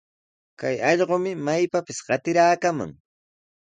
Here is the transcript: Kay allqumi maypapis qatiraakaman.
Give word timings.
Kay 0.59 0.75
allqumi 0.91 1.31
maypapis 1.45 1.99
qatiraakaman. 2.07 2.91